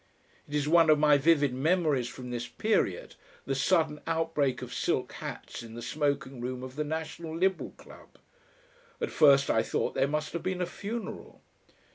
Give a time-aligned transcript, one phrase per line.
[0.47, 3.13] It is one of my vivid memories from this period,
[3.45, 8.17] the sudden outbreak of silk hats in the smoking room of the National Liberal Club.
[8.99, 11.43] At first I thought there must have been a funeral.